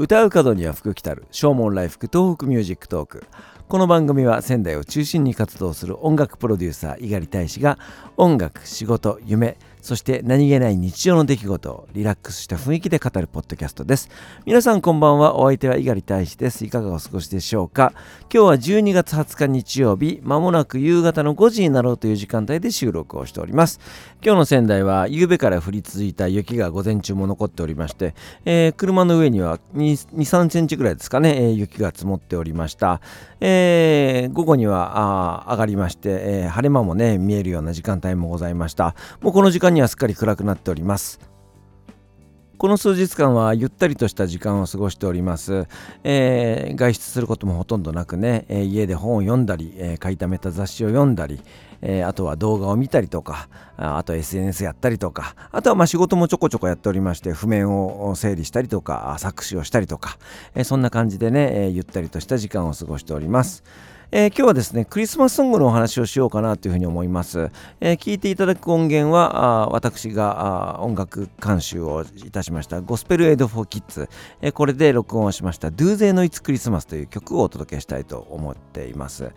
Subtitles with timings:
[0.00, 3.26] 歌う角には福来たる唱門来福東北ミュージックトーク。
[3.66, 7.80] この番組は仙台を中心に活動する音楽プロデューサー猪狩大使が
[8.16, 14.08] 音楽仕事夢そして何気ない日常の出来事をリラックスした雰囲気で語るポッドキャストです。
[14.44, 15.36] 皆さんこんばんは。
[15.36, 16.64] お相手は猪狩大使です。
[16.64, 17.92] いかがお過ごしでしょうか？
[18.32, 23.80] 今日は12月20日日曜日、まもなく夕方の5時になろうという時間帯で収録をしております。
[24.24, 28.14] 今日の仙台は夕べから降り続いた雪が午前中も残っておりまして、
[28.44, 33.00] えー、車の上には2、3センチぐらいですかね、えー、雪が積もっておりました。
[33.40, 36.08] えー、午後には上がりまして、
[36.44, 38.96] え晴れ間もね、見えるような時間帯もございました。
[39.20, 41.20] もうこの時間ににはすっかり暗くなっております
[42.58, 45.68] この数日間はゆったりとした時間を過ごしております、
[46.02, 51.40] えー、外出することもほとんどなくね、えー、家で本を読んだり、えー、買いためた雑誌を読んだり、
[51.82, 60.18] えあとは動画を見たりとかあと SNS やったりとかあとはま仕事もちょこちょこやっておりまして譜面を整理したりとか作詞をしたりとか、
[60.56, 63.62] えそんな感じでね、えゆったりとした時間を過ごしております。
[64.10, 67.50] えー、今日はですね、クリスマスソングのお話をしようかなというふうに思います。
[67.78, 74.08] えー、聞いていただく音源は、あ私があ音楽監修をいたしました、ゴスペルエイドフォーキッズ、
[74.54, 79.30] これで録音をしました、Do They Know It's Christmas という曲をお届けしたいと思っています。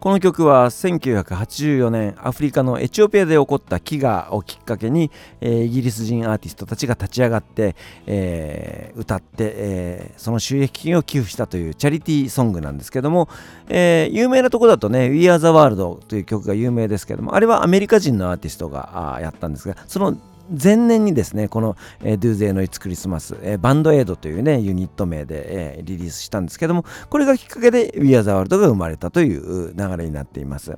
[0.00, 5.10] この曲は1984年アフリカのエチオピアで起こった飢餓をきっかけに、
[5.42, 13.28] えー、イギリス人アーティストたちが立ち上がって、えー、歌って、えー、その収益金を寄付したというチャリティーソングなんですけども、
[13.68, 20.16] え有名なとこだとね「We Are the World」という曲が有名ですけどもあれはアメリカ人のアーティストがやったんですがその
[20.50, 30.76] 前年にですねこの、えー、ドゥーゼーのイツクリスマス、えー、バンドエイドというねユニット名で、えー、リリースしたんですけどもこれがきっかけで We Are the World が生まれたという流れになっています。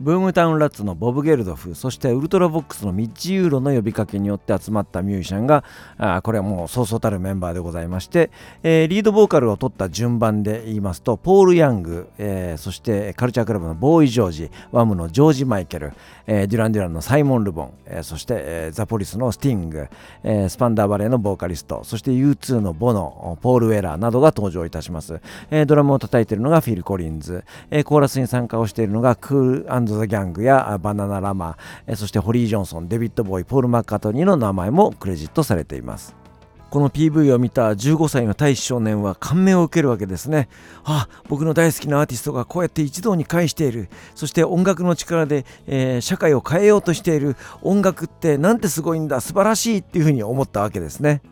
[0.00, 5.64] ブームタウンラッツのボブ・ゲルドフそしてウルトラヴォックスのミッジ・ユーロの呼びかけによって集まったミュージシャンが
[5.96, 8.30] あこれはもうそうそうたるメンバーでございまして、
[8.62, 15.92] えー、リードボーカルを取った順番で言いますとポール・ヤング、えー、そしてカルチャークラブのボーイ・ジョージワムのジョージ・マイケル、
[16.28, 19.88] えー、デュラン・デュランのサイモン・ルボン、えー、そして、えー、ザ・ポリスのスティング、
[20.22, 36.18] えー、スパンダー・バレエのボーカリストそして U2 のボノポール・ウェラーなどが登場いたします、えー、ドラムを叩いているのがフィル・コリンズ、えー、コーラスに参加をしているのがクールザ・ギャングやバナナラマーそしてホリー・ジョンソンデビッド・ボーイポール・マッカートニーの名前もクレジットされています
[36.70, 40.48] この PV を見た15歳の大使少年は感銘を受けるわけですね。
[40.84, 43.88] あ僕の大好きなアーティストがこうやって一堂に会している。
[44.14, 47.36] そして音楽の力で、えー、社会を変えようとしている。
[47.62, 51.22] 音楽ってなんてすごいんだ、素晴らしいっていうふうに思ったわけですね。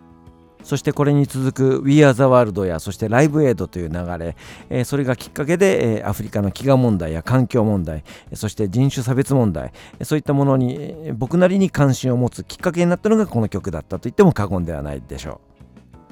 [0.66, 4.36] そしてこれに続く We Are the World やそしてライブエイドという流れ、
[4.68, 8.02] えー、それがきっかけで、えー、アフリカの飢餓問題や環境問題
[8.34, 9.72] そして人種差別問題
[10.02, 15.55] そういったものに僕なりに関心を持つきっかけになったのがこの曲だったと言っても過言ではないでしょう。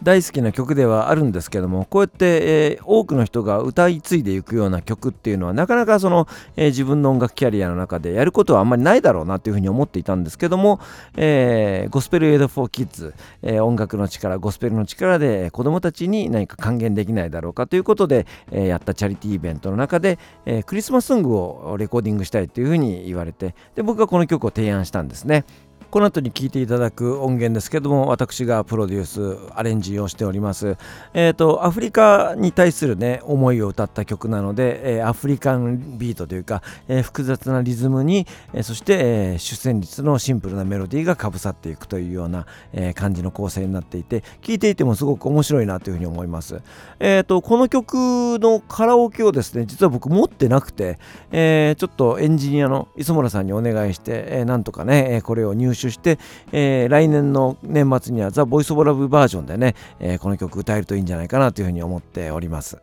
[0.02, 10.80] 大好きな曲ではあるんですけどもこうやって、えー、多くの人が歌い継いでいくような曲っていうのはなかなかその、えー、自分の音楽キャリアの中でやることはあんまりないだろうなというふうに思っていたんですけども、
[11.16, 25.44] えー、ゴスペルエイドフォーキッズ、え音楽の力ゴスペルの力で子どもたちに何か還元できないだろうかということで、えやったチャリティーイベントの中で、えクリスマスソングをレコーディングしたいというふうに言われてで僕がこの曲を提案したんですね。
[25.94, 30.76] この後に聴いていただく音源ですけども私がプロデュースアレンジをしております。
[31.12, 46.60] えっ、ー、とアフリカに対するね思いを歌った曲なので、えー、アフリカンビートというか、えー、複雑なリズムに、えそして、え主旋律のシンプルなメロディーがかぶさっていくというような、え感じの構成になっていて聴いていてもすごく面白いなというふうに思います。
[46.98, 47.94] えっ、とこの曲
[48.40, 50.98] のカラオケをですね実は僕持ってなくて、
[51.30, 56.18] えちょっとエンジニアの磯村さんにお願いして、えなんとかねえこれを入手手して、
[56.52, 62.78] えー、来年の年末にはザ・ボイス・オブ・ラブバージョンでね、えー、この曲歌えるといいんじゃないかなというふうに思っております。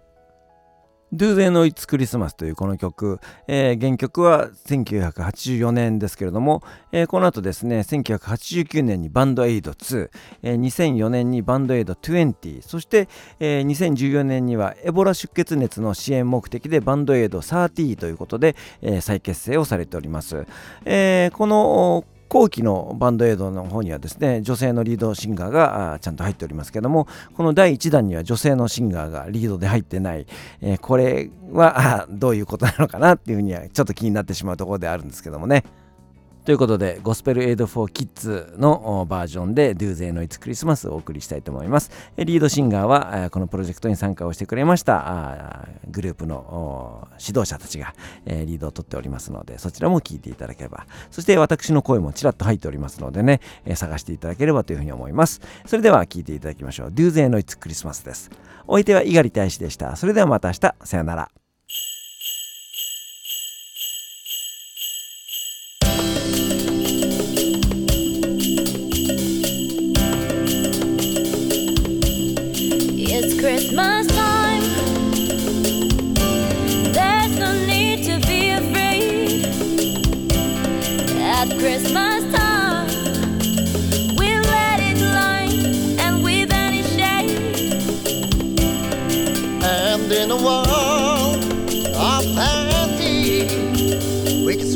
[1.14, 6.64] Do They Know It's Christmas というこの曲、えー、原曲は1984年ですけれども、
[6.94, 10.10] えー、この後ですね、1989年にバンドエイド2、
[10.44, 13.10] えー、2004年にバンドエイド20、そして、
[13.42, 20.46] えー、2014年にはエボラ出血熱の支援目的でバンドエイド30ということで、えー、再結成をされております。
[20.86, 30.26] えー、この後期のバンドエイドの方にはですね女性のリードシンガーがちゃんと入っておりますけどもこの第1弾には女性のシンガーがリードで入ってない、
[30.62, 35.66] えー、これはどういうことなのかなっていうふうにはちょっと気になってしまうところであるんですけどもね。
[36.44, 41.92] ということで、ゴスペルエイドフォーキッズのバージョンで Do They Know It's Christmas をお送りしたいと思います。
[42.18, 47.94] リードシンガーはこのプロジェクトに参加をしてくれましたグループの指導者たちが
[48.26, 50.88] リードをとっておりますので、そちらも聞いていただければ。
[51.12, 53.40] そして私の声もちらっと入っておりますのでね、
[53.76, 55.42] 探していただければというふうに思います。
[55.68, 56.88] それでは聞いていただきましょう。
[56.88, 58.32] Do They Know It's Christmas です。
[58.66, 59.96] お相手は猪狩大使でした。
[59.96, 60.76] それではまた明日。
[60.84, 61.41] さよなら。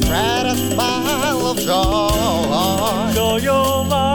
[0.05, 3.13] Spread a smile of joy.
[3.13, 4.14] Throw your arms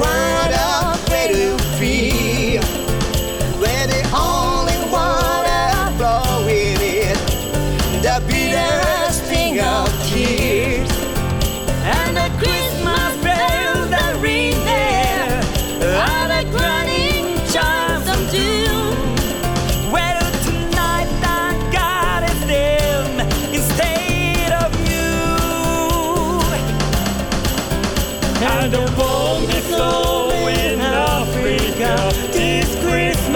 [0.00, 0.98] world of
[1.78, 2.62] feel.
[3.60, 5.66] Where the only water
[5.98, 6.78] flowing
[8.02, 10.90] the sting of tears.
[11.96, 16.50] And the Christmas bells that ring there are the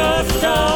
[0.00, 0.69] must stop.